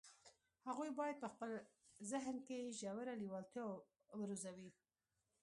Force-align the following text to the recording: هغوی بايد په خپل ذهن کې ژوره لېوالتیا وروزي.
هغوی 0.67 0.89
بايد 0.99 1.17
په 1.23 1.27
خپل 1.33 1.51
ذهن 2.11 2.35
کې 2.47 2.73
ژوره 2.79 3.13
لېوالتیا 3.21 3.63
وروزي. 4.19 4.69